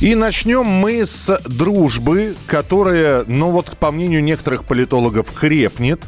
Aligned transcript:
И 0.00 0.14
начнем 0.16 0.66
мы 0.66 1.06
с 1.06 1.40
дружбы, 1.46 2.34
которая, 2.46 3.24
ну 3.26 3.50
вот, 3.50 3.76
по 3.78 3.90
мнению 3.90 4.22
некоторых 4.22 4.64
политологов, 4.64 5.32
крепнет. 5.32 6.00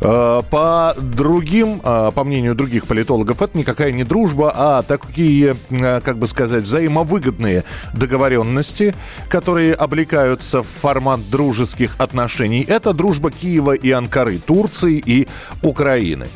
Э, 0.00 0.42
По 0.50 0.94
другим, 0.96 1.80
э, 1.84 2.12
по 2.14 2.24
мнению 2.24 2.54
других 2.54 2.86
политологов, 2.86 3.42
это 3.42 3.58
никакая 3.58 3.92
не 3.92 4.04
дружба, 4.04 4.52
а 4.54 4.82
такие, 4.82 5.56
э, 5.70 6.00
как 6.00 6.18
бы 6.18 6.26
сказать, 6.26 6.62
взаимовыгодные 6.62 7.64
договоренности, 7.92 8.94
которые 9.28 9.74
облекаются 9.74 10.62
в 10.62 10.66
формат 10.66 11.28
дружеских 11.28 11.96
отношений. 11.98 12.64
Это 12.66 12.92
дружба 12.92 13.30
Киева 13.30 13.72
и 13.72 13.90
Анкары, 13.90 14.38
Турции 14.38 15.02
и 15.04 15.28
Украины. 15.62 16.26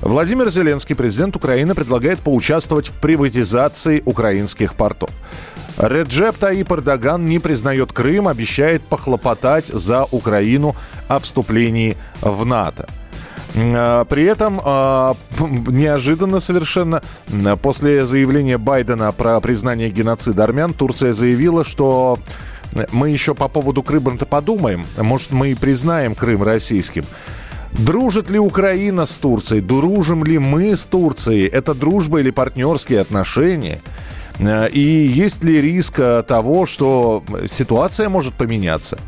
Владимир 0.00 0.50
Зеленский, 0.50 0.94
президент 0.94 1.36
Украины, 1.36 1.74
предлагает 1.74 2.18
поучаствовать 2.18 2.88
в 2.88 2.92
приватизации 2.92 4.02
украинских 4.04 4.74
портов. 4.74 5.10
Реджеп 5.78 6.38
Таип 6.38 6.72
Эрдоган 6.72 7.26
не 7.26 7.38
признает 7.38 7.92
Крым, 7.92 8.28
обещает 8.28 8.82
похлопотать 8.82 9.66
за 9.66 10.04
Украину 10.04 10.74
о 11.08 11.18
вступлении 11.18 11.96
в 12.20 12.46
НАТО. 12.46 12.88
Э, 13.54 14.04
При 14.08 14.24
этом 14.24 14.60
э, 14.64 15.14
неожиданно 15.68 16.40
совершенно 16.40 17.02
после 17.62 18.06
заявления 18.06 18.58
Байдена 18.58 19.12
про 19.12 19.40
признание 19.40 19.90
геноцида 19.90 20.44
армян 20.44 20.72
Турция 20.72 21.12
заявила, 21.12 21.64
что 21.64 22.18
мы 22.92 23.10
еще 23.10 23.34
по 23.34 23.48
поводу 23.48 23.82
Крыма-то 23.82 24.26
подумаем. 24.26 24.84
Может, 24.96 25.32
мы 25.32 25.50
и 25.50 25.54
признаем 25.54 26.14
Крым 26.14 26.42
российским. 26.42 27.04
Дружит 27.72 28.30
ли 28.30 28.38
Украина 28.38 29.04
с 29.04 29.18
Турцией? 29.18 29.60
Дружим 29.60 30.24
ли 30.24 30.38
мы 30.38 30.74
с 30.74 30.86
Турцией? 30.86 31.46
Это 31.46 31.74
дружба 31.74 32.20
или 32.20 32.30
партнерские 32.30 33.00
отношения? 33.00 33.80
Э, 34.38 34.68
И 34.70 34.80
есть 34.80 35.44
ли 35.44 35.60
риск 35.60 35.98
э, 35.98 36.22
того, 36.26 36.66
что 36.66 37.22
ситуация 37.46 38.08
может 38.08 38.34
поменяться? 38.34 38.98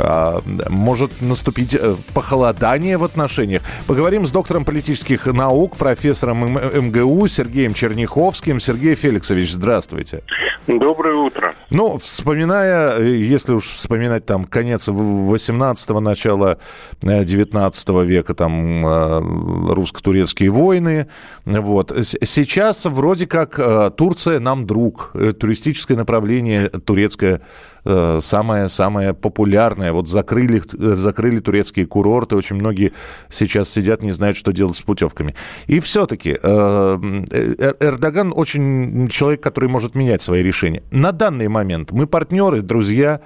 А, 0.00 0.42
Может 0.68 1.10
наступить 1.20 1.74
э, 1.74 1.96
похолодание 2.14 2.96
в 2.98 3.04
отношениях. 3.04 3.62
Поговорим 3.86 4.26
с 4.26 4.30
доктором 4.30 4.64
политических 4.64 5.26
наук, 5.26 5.76
профессором 5.76 6.54
МГУ 6.54 7.26
Сергеем 7.26 7.74
Черняховским. 7.74 8.60
Сергей 8.60 8.94
Феликсович, 8.94 9.52
здравствуйте. 9.52 10.22
Доброе 10.68 11.14
утро. 11.14 11.54
Ну, 11.70 11.98
вспоминая, 11.98 12.98
э, 12.98 13.08
если 13.08 13.52
уж 13.54 13.64
вспоминать 13.64 14.26
там 14.26 14.44
конец 14.44 14.88
18-го, 14.88 16.00
начало 16.00 16.58
19 17.02 17.88
века, 18.04 18.34
там 18.34 18.86
э, 18.86 19.72
русско-турецкие 19.72 20.50
войны, 20.50 21.08
вот. 21.46 21.92
Сейчас 22.02 22.84
вроде 22.84 23.26
как 23.26 23.58
э, 23.58 23.90
Турция 23.96 24.40
нам 24.40 24.66
друг, 24.66 25.12
Э, 25.18 25.32
туристическое 25.32 25.96
направление 25.96 26.68
турецкое 26.68 27.40
э, 27.84 28.18
самое-самое 28.20 29.14
популярное. 29.14 29.92
Вот 29.92 30.08
закрыли, 30.08 30.60
э, 30.60 30.94
закрыли 30.94 31.38
турецкие 31.38 31.86
курорты, 31.86 32.36
очень 32.36 32.56
многие 32.56 32.92
сейчас 33.28 33.68
сидят, 33.70 34.02
не 34.02 34.10
знают, 34.10 34.36
что 34.36 34.52
делать 34.52 34.76
с 34.76 34.82
путевками. 34.82 35.34
И 35.66 35.80
все-таки 35.80 36.38
э, 36.40 36.98
э, 37.30 37.74
Эрдоган 37.80 38.32
очень 38.34 39.08
человек, 39.08 39.42
который 39.42 39.68
может 39.68 39.94
менять 39.94 40.22
свои 40.22 40.42
решения. 40.42 40.57
На 40.90 41.12
данный 41.12 41.48
момент 41.48 41.92
мы 41.92 42.06
партнеры, 42.06 42.60
друзья, 42.62 43.20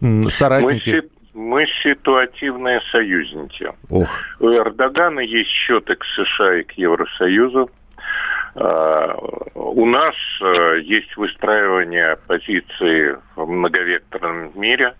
Мы, 0.00 0.30
соратники. 0.30 0.90
си- 0.90 1.08
мы 1.34 1.66
ситуативные 1.82 2.80
союзники. 2.90 3.70
Ох, 3.90 4.08
У 4.40 4.48
Эрдогана 4.48 5.20
есть 5.20 5.50
счеты 5.50 5.94
к 5.94 6.04
США 6.04 6.56
и 6.60 6.62
к 6.64 6.72
Евросоюзу. 6.72 7.70
А, 8.56 9.14
У 9.54 9.86
нас 9.86 10.14
э, 10.42 10.80
есть 10.82 11.16
выстраивание 11.16 12.16
позиции 12.26 13.16
в 13.36 13.46
многовекторном 13.46 14.50
мире. 14.60 14.94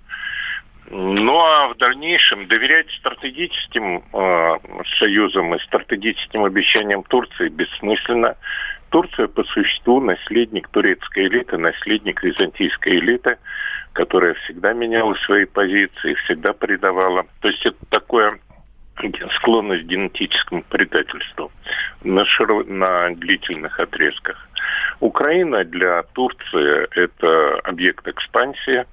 Ну 0.93 1.39
а 1.39 1.69
в 1.69 1.77
дальнейшем 1.79 2.47
доверять 2.49 2.91
стратегическим 2.99 4.03
э, 4.13 4.59
союзам 4.99 5.55
и 5.55 5.59
стратегическим 5.61 6.45
обещаниям 6.45 7.03
Турции 7.05 7.49
бессмысленно. 7.49 8.37
Турция 8.91 9.29
по 9.29 9.45
существу 9.45 10.01
наследник 10.01 10.69
турецкой 10.69 11.29
элиты, 11.29 11.57
наследник 11.57 12.23
византийской 12.23 12.97
элиты, 12.99 13.39
которая 13.93 14.35
всегда 14.35 14.73
меняла 14.73 15.15
свои 15.27 15.45
позиции, 15.45 16.15
всегда 16.25 16.53
предавала. 16.53 17.25
То 17.41 17.49
есть 17.49 17.65
это 17.65 17.79
такое 17.89 18.39
склонность 19.37 19.85
к 19.85 19.87
генетическому 19.87 20.63
предательству 20.65 21.51
на, 22.03 22.23
широ- 22.23 22.69
на 22.71 23.15
длительных 23.15 23.79
отрезках. 23.79 24.37
Украина 24.99 25.65
для 25.65 26.03
Турции– 26.03 26.87
это 26.95 27.61
объект 27.61 28.07
экспансии. 28.07 28.85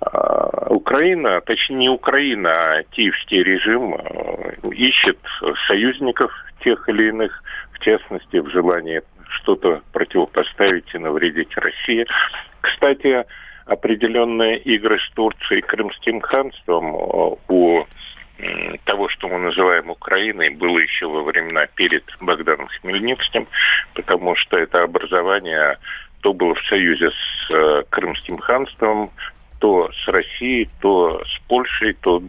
А, 0.00 0.66
Украина, 0.68 1.40
точнее 1.40 1.76
не 1.76 1.88
Украина, 1.88 2.50
а 2.50 2.82
киевский 2.84 3.42
режим 3.42 3.94
э, 3.94 4.70
ищет 4.72 5.18
союзников 5.66 6.32
тех 6.62 6.88
или 6.88 7.08
иных, 7.08 7.42
в 7.72 7.78
частности, 7.80 8.38
в 8.38 8.48
желании 8.50 9.02
что-то 9.34 9.82
противопоставить 9.92 10.94
и 10.94 10.98
навредить 10.98 11.56
России. 11.56 12.06
Кстати, 12.60 13.24
определенные 13.66 14.58
игры 14.58 14.98
с 14.98 15.10
Турцией 15.14 15.60
и 15.60 15.62
Крымским 15.62 16.20
ханством 16.20 16.94
э, 16.94 17.36
у 17.48 17.84
того, 18.84 19.08
что 19.08 19.28
мы 19.28 19.38
называем 19.38 19.90
Украиной, 19.90 20.50
было 20.50 20.78
еще 20.78 21.06
во 21.06 21.22
времена 21.22 21.66
перед 21.66 22.04
Богданом 22.20 22.66
Хмельницким, 22.66 23.46
потому 23.94 24.34
что 24.34 24.56
это 24.56 24.82
образование 24.82 25.78
то 26.20 26.32
было 26.32 26.54
в 26.54 26.66
союзе 26.66 27.10
с 27.10 27.50
э, 27.50 27.82
Крымским 27.90 28.38
ханством, 28.38 29.10
то 29.58 29.90
с 29.92 30.08
Россией, 30.08 30.70
то 30.80 31.22
с 31.22 31.38
Польшей, 31.46 31.92
то 31.92 32.22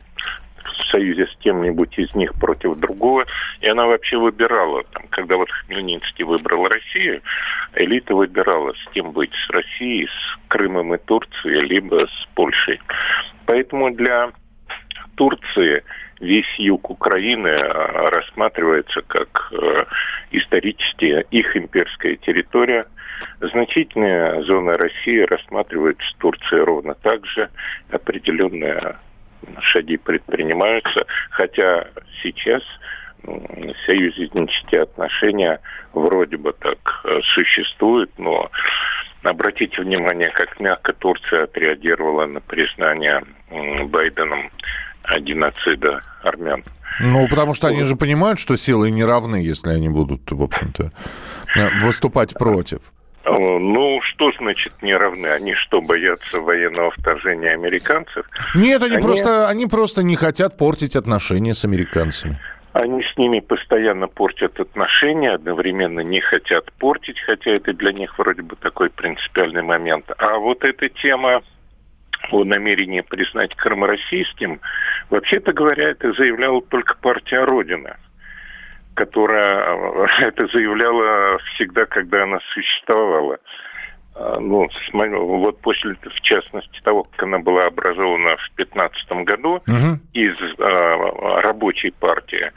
в 0.67 0.85
союзе 0.91 1.27
с 1.27 1.35
кем-нибудь 1.37 1.97
из 1.97 2.13
них 2.15 2.33
против 2.35 2.77
другого. 2.77 3.25
И 3.61 3.67
она 3.67 3.85
вообще 3.85 4.17
выбирала, 4.17 4.83
там, 4.83 5.03
когда 5.09 5.37
вот 5.37 5.49
Хмельницкий 5.51 6.23
выбрал 6.23 6.67
Россию, 6.67 7.21
элита 7.73 8.15
выбирала, 8.15 8.73
с 8.73 8.89
кем 8.93 9.11
быть, 9.11 9.33
с 9.45 9.49
Россией, 9.49 10.07
с 10.07 10.47
Крымом 10.47 10.95
и 10.95 10.97
Турцией, 10.97 11.61
либо 11.61 12.07
с 12.07 12.27
Польшей. 12.35 12.79
Поэтому 13.45 13.91
для 13.91 14.31
Турции 15.15 15.83
весь 16.19 16.53
юг 16.57 16.89
Украины 16.89 17.47
э, 17.47 18.09
рассматривается 18.09 19.01
как 19.01 19.51
э, 19.51 19.85
исторически 20.31 21.25
их 21.31 21.55
имперская 21.57 22.15
территория. 22.15 22.85
Значительные 23.39 24.43
зоны 24.43 24.77
России 24.77 25.19
рассматриваются 25.21 26.05
Турцией 26.17 26.61
ровно 26.61 26.95
так 26.95 27.25
же. 27.25 27.49
Определенные 27.89 28.97
шаги 29.61 29.97
предпринимаются, 29.97 31.05
хотя 31.29 31.87
сейчас 32.21 32.63
союзнические 33.85 34.83
отношения 34.83 35.59
вроде 35.93 36.37
бы 36.37 36.53
так 36.53 36.77
э, 37.03 37.19
существуют, 37.33 38.11
но 38.17 38.51
обратите 39.23 39.81
внимание, 39.81 40.29
как 40.29 40.59
мягко 40.59 40.93
Турция 40.93 41.45
отреагировала 41.45 42.27
на 42.27 42.39
признание 42.41 43.23
Байденом 43.85 44.51
геноцида 45.19 46.01
армян. 46.23 46.63
ну 46.99 47.27
потому 47.27 47.53
что 47.53 47.67
они 47.67 47.83
же 47.83 47.95
понимают, 47.95 48.39
что 48.39 48.55
силы 48.55 48.91
не 48.91 49.03
равны, 49.03 49.37
если 49.37 49.69
они 49.69 49.89
будут, 49.89 50.31
в 50.31 50.41
общем-то, 50.41 50.91
э, 51.55 51.79
выступать 51.79 52.33
против. 52.33 52.79
Ну, 53.25 53.99
что 54.03 54.31
значит 54.33 54.73
не 54.81 54.95
равны? 54.95 55.27
Они 55.27 55.53
что, 55.53 55.81
боятся 55.81 56.39
военного 56.39 56.91
вторжения 56.91 57.51
американцев? 57.53 58.25
Нет, 58.53 58.83
они, 58.83 58.95
Они- 58.95 59.01
просто, 59.03 59.47
они 59.47 59.65
просто 59.65 60.03
не 60.03 60.15
хотят 60.15 60.57
портить 60.57 60.95
отношения 60.95 61.53
с 61.53 61.65
американцами. 61.65 62.37
Они 62.73 63.01
с 63.03 63.17
ними 63.17 63.39
постоянно 63.39 64.07
портят 64.07 64.59
отношения, 64.59 65.31
одновременно 65.31 66.01
не 66.01 66.19
хотят 66.19 66.71
портить, 66.73 67.19
хотя 67.21 67.51
это 67.51 67.73
для 67.73 67.93
них 67.93 68.19
вроде 68.19 68.41
бы 68.41 68.57
такой 68.57 68.89
принципиальный 68.89 69.63
момент. 69.63 70.11
А 70.17 70.37
вот 70.37 70.63
эта 70.65 70.89
тема 70.89 71.41
о 72.31 72.43
намерении 72.43 73.01
признать 73.01 73.55
Крым 73.55 73.85
российским, 73.85 74.59
вообще-то 75.09 75.53
говоря, 75.53 75.89
это 75.91 76.11
заявляла 76.13 76.61
только 76.61 76.95
партия 76.97 77.45
Родина, 77.45 77.95
которая 78.95 79.75
э, 79.75 80.07
это 80.21 80.47
заявляла 80.47 81.37
всегда, 81.53 81.85
когда 81.85 82.23
она 82.23 82.39
существовала. 82.53 83.37
А, 84.15 84.39
Ну, 84.39 84.67
вот 84.93 85.59
после, 85.61 85.95
в 85.95 86.21
частности, 86.21 86.81
того, 86.81 87.03
как 87.03 87.23
она 87.23 87.39
была 87.39 87.65
образована 87.65 88.37
в 88.37 88.55
2015 88.55 89.11
году 89.25 89.61
Мгм. 89.67 90.01
из 90.13 90.35
э, 90.41 91.41
рабочей 91.41 91.91
партии, 91.91 92.51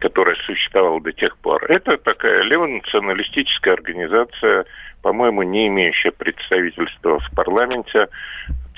которая 0.00 0.36
существовала 0.46 1.00
до 1.00 1.12
тех 1.12 1.36
пор. 1.38 1.64
Это 1.70 1.96
такая 1.98 2.42
левонационалистическая 2.42 3.74
организация, 3.74 4.64
по-моему, 5.02 5.42
не 5.42 5.68
имеющая 5.68 6.10
представительства 6.10 7.20
в 7.20 7.30
парламенте, 7.34 8.08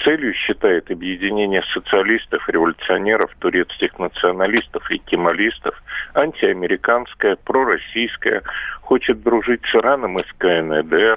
целью 0.04 0.32
считает 0.34 0.90
объединение 0.90 1.62
социалистов, 1.74 2.48
революционеров, 2.48 3.34
турецких 3.38 3.98
националистов 3.98 4.88
и 4.90 4.98
кемалистов, 4.98 5.74
антиамериканская, 6.14 7.36
пророссийская, 7.36 8.42
хочет 8.82 9.22
дружить 9.22 9.62
с 9.66 9.74
Ираном 9.74 10.18
и 10.18 10.22
с 10.22 10.32
КНДР. 10.38 11.16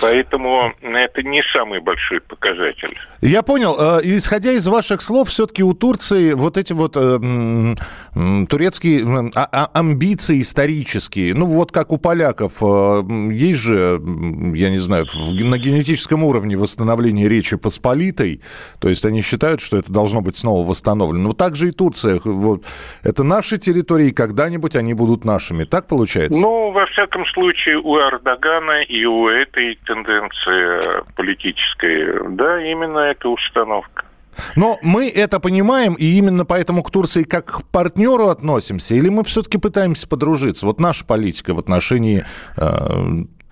Поэтому 0.00 0.72
это 0.82 1.22
не 1.22 1.42
самый 1.52 1.80
большой 1.80 2.20
показатель. 2.20 2.96
Я 3.20 3.42
понял. 3.42 3.76
Э, 3.78 4.00
исходя 4.02 4.52
из 4.52 4.66
ваших 4.68 5.02
слов, 5.02 5.28
все-таки 5.28 5.62
у 5.62 5.74
Турции 5.74 6.32
вот 6.32 6.56
эти 6.56 6.72
вот 6.72 6.96
э, 6.96 7.74
турецкие 8.48 9.30
а, 9.34 9.48
а, 9.50 9.70
амбиции 9.72 10.40
исторические, 10.40 11.34
ну 11.34 11.46
вот 11.46 11.72
как 11.72 11.92
у 11.92 11.98
поляков, 11.98 12.62
э, 12.62 13.02
есть 13.32 13.58
же, 13.58 14.00
я 14.54 14.70
не 14.70 14.78
знаю, 14.78 15.06
на 15.14 15.58
генетическом 15.58 16.24
уровне 16.24 16.56
восстановление 16.56 17.28
Речи 17.28 17.56
Посполитой, 17.56 18.40
то 18.78 18.88
есть 18.88 19.04
они 19.04 19.22
считают, 19.22 19.60
что 19.60 19.76
это 19.76 19.92
должно 19.92 20.20
быть 20.20 20.36
снова 20.36 20.66
восстановлено. 20.66 21.28
Но 21.28 21.34
также 21.34 21.68
и 21.68 21.72
Турция. 21.72 22.20
Вот, 22.24 22.62
это 23.02 23.22
наши 23.22 23.58
территории, 23.58 24.10
когда-нибудь 24.10 24.76
они 24.76 24.94
будут 24.94 25.24
нашими. 25.24 25.64
Так 25.64 25.86
получается? 25.86 26.38
Ну, 26.38 26.67
во 26.78 26.86
всяком 26.86 27.26
случае, 27.26 27.78
у 27.78 27.98
Эрдогана 27.98 28.82
и 28.82 29.04
у 29.04 29.28
этой 29.28 29.74
тенденции 29.84 31.02
политической, 31.16 32.36
да, 32.36 32.62
именно 32.62 32.98
эта 33.00 33.28
установка. 33.28 34.04
Но 34.54 34.76
мы 34.82 35.10
это 35.10 35.40
понимаем, 35.40 35.94
и 35.94 36.04
именно 36.04 36.44
поэтому 36.44 36.84
к 36.84 36.92
Турции 36.92 37.24
как 37.24 37.46
к 37.46 37.62
партнеру 37.72 38.28
относимся, 38.28 38.94
или 38.94 39.08
мы 39.08 39.24
все-таки 39.24 39.58
пытаемся 39.58 40.08
подружиться? 40.08 40.66
Вот 40.66 40.78
наша 40.78 41.04
политика 41.04 41.52
в 41.52 41.58
отношении 41.58 42.24
э, 42.56 42.66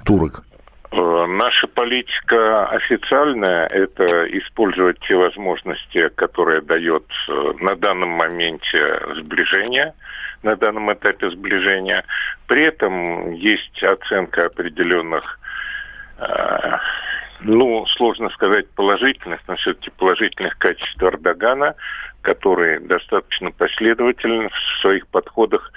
турок. 0.04 0.44
Э, 0.92 1.26
наша 1.26 1.66
политика 1.66 2.68
официальная– 2.68 3.66
это 3.66 4.24
использовать 4.38 5.00
те 5.00 5.16
возможности, 5.16 6.10
которые 6.14 6.60
дает 6.60 7.06
э, 7.28 7.52
на 7.58 7.74
данном 7.74 8.10
моменте 8.10 9.00
сближение, 9.16 9.94
на 10.46 10.56
данном 10.56 10.92
этапе 10.92 11.30
сближения. 11.30 12.04
При 12.46 12.62
этом 12.62 13.32
есть 13.32 13.82
оценка 13.82 14.46
определенных 14.46 15.38
э, 16.18 16.78
ну, 17.40 17.84
сложно 17.86 18.30
сказать 18.30 18.70
положительных, 18.70 19.40
но 19.46 19.56
все-таки 19.56 19.90
положительных 19.90 20.56
качеств 20.56 21.02
Эрдогана, 21.02 21.74
который 22.22 22.80
достаточно 22.80 23.50
последователен 23.50 24.48
в 24.48 24.80
своих 24.80 25.06
подходах 25.08 25.72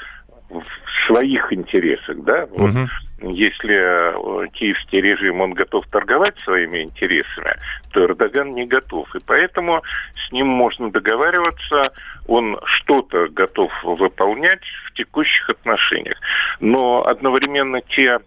в 0.49 0.63
своих 1.05 1.51
интересах, 1.53 2.17
да, 2.23 2.47
вот 2.47 2.71
угу. 2.71 2.87
Если 3.21 3.75
э, 3.75 4.47
киевский 4.53 5.01
режим, 5.01 5.41
он 5.41 5.53
готов 5.53 5.85
торговать 5.87 6.37
своими 6.39 6.83
интересами, 6.83 7.55
то 7.91 8.05
Эрдоган 8.05 8.53
не 8.53 8.65
готов. 8.65 9.13
И 9.15 9.19
поэтому 9.25 9.81
с 10.27 10.31
ним 10.31 10.47
можно 10.47 10.91
договариваться, 10.91 11.91
он 12.27 12.59
что-то 12.65 13.27
готов 13.29 13.71
выполнять 13.83 14.63
в 14.85 14.93
текущих 14.93 15.49
отношениях. 15.49 16.17
Но 16.59 17.05
одновременно 17.05 17.81
те 17.81 18.19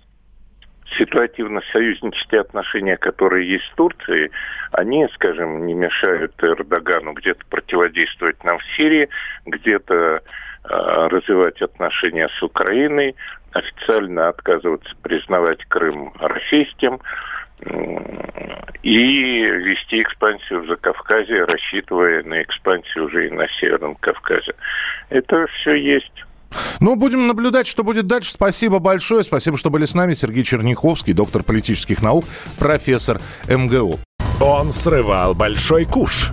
ситуативно-союзнические 0.99 2.41
отношения, 2.41 2.97
которые 2.97 3.49
есть 3.49 3.65
с 3.65 3.75
Турцией, 3.75 4.31
они, 4.73 5.09
скажем, 5.15 5.67
не 5.67 5.75
мешают 5.75 6.35
Эрдогану 6.43 7.13
где-то 7.13 7.45
противодействовать 7.47 8.43
нам 8.45 8.59
в 8.59 8.65
Сирии, 8.77 9.09
где-то 9.47 9.95
э, 9.95 10.19
развивать 10.65 11.63
отношения 11.63 12.29
с 12.29 12.43
Украиной, 12.43 13.15
официально 13.53 14.29
отказываться 14.29 14.95
признавать 15.03 15.65
Крым 15.67 16.13
российским 16.19 17.01
и 18.83 19.45
вести 19.45 20.03
экспансию 20.03 20.63
в 20.63 20.67
Закавказье, 20.67 21.45
рассчитывая 21.45 22.23
на 22.25 22.43
экспансию 22.43 23.07
уже 23.07 23.29
и 23.29 23.31
на 23.31 23.47
Северном 23.61 23.95
Кавказе. 23.97 24.55
Это 25.11 25.47
все 25.47 25.75
есть. 25.75 26.25
Ну, 26.81 26.97
будем 26.97 27.27
наблюдать, 27.29 27.67
что 27.67 27.85
будет 27.85 28.07
дальше. 28.07 28.33
Спасибо 28.33 28.79
большое. 28.79 29.23
Спасибо, 29.23 29.57
что 29.57 29.71
были 29.71 29.85
с 29.85 29.95
нами. 29.95 30.15
Сергей 30.15 30.45
Черняховский, 30.45 31.13
доктор 31.13 31.43
политических 31.43 32.03
наук, 32.03 32.25
профессор 32.59 33.21
МГУ. 33.49 33.99
Он 34.41 34.73
срывал 34.73 35.35
большой 35.35 35.85
куш. 35.85 36.33